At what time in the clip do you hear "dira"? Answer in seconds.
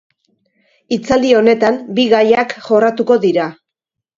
3.29-3.47